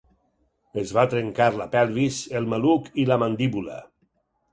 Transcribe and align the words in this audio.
Es 0.83 0.93
va 0.97 1.03
trencar 1.11 1.49
la 1.59 1.67
pelvis, 1.75 2.17
el 2.39 2.47
maluc 2.53 2.89
i 3.05 3.05
la 3.11 3.19
mandíbula. 3.25 3.77